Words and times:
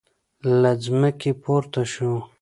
له 0.61 0.71
ځمکې 0.83 1.31
پورته 1.43 1.83
شو. 1.91 2.13